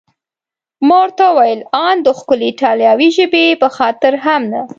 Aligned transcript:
ما 0.87 0.97
ورته 1.03 1.23
وویل: 1.29 1.61
ان 1.87 1.95
د 2.05 2.07
ښکلې 2.19 2.45
ایټالوي 2.49 3.09
ژبې 3.17 3.45
په 3.61 3.67
خاطر 3.77 4.13
هم 4.25 4.41
نه؟ 4.53 4.61